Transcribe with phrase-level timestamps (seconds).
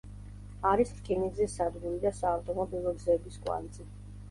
[0.69, 3.89] არის რკინიგზის სადგური და საავტომობილო გზების კვანძი.